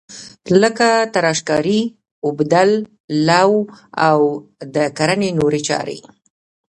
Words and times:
لکه 0.61 0.89
تراشکاري، 1.13 1.81
اوبدل، 2.25 2.69
لو 3.27 3.51
او 4.07 4.19
د 4.75 4.77
کرنې 4.97 5.29
نورې 5.39 5.61
چارې. 5.67 5.99